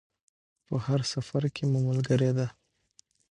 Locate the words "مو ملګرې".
1.71-2.31